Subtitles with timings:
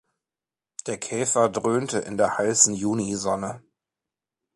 [0.87, 3.61] Der Käfer dröhnte in der heißen Junisonne.